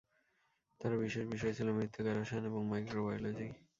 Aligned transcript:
তাঁর 0.81 0.93
বিশেষ 0.97 1.23
বিষয় 1.33 1.53
ছিল 1.57 1.67
মৃত্তিকা 1.71 2.11
রসায়ন 2.11 2.43
এবং 2.45 2.61
মাইক্রোবায়োলজি। 2.71 3.47